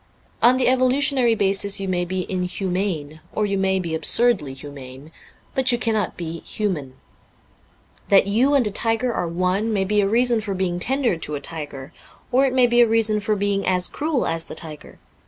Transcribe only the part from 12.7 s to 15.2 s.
a reason for being as cruel as the tiger.